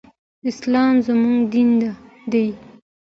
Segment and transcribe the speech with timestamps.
[0.49, 1.69] اسلام زمونږ دين
[2.31, 2.45] دی.